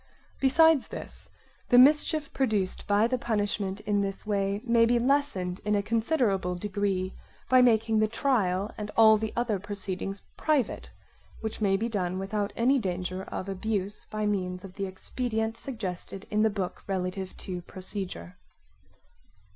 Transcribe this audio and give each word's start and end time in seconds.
Besides 0.39 0.87
this, 0.87 1.29
the 1.69 1.77
mischief 1.77 2.33
produced 2.33 2.87
by 2.87 3.05
the 3.05 3.19
punishment 3.19 3.81
in 3.81 4.01
this 4.01 4.25
way 4.25 4.59
may 4.65 4.83
be 4.83 4.97
lessened 4.97 5.61
in 5.63 5.75
a 5.75 5.83
considerable 5.83 6.55
degree 6.55 7.13
by 7.49 7.61
making 7.61 7.99
the 7.99 8.07
trial 8.07 8.73
and 8.79 8.89
all 8.97 9.17
the 9.17 9.31
other 9.35 9.59
proceedings 9.59 10.23
private, 10.37 10.89
which 11.41 11.61
may 11.61 11.77
be 11.77 11.87
done 11.87 12.17
without 12.17 12.51
any 12.55 12.79
danger 12.79 13.25
of 13.25 13.47
abuse 13.47 14.03
by 14.05 14.25
means 14.25 14.63
of 14.63 14.73
the 14.73 14.87
expedient 14.87 15.55
suggested 15.55 16.25
in 16.31 16.41
the 16.41 16.49
book 16.49 16.83
relative 16.87 17.37
to 17.37 17.61
procedure. 17.61 18.37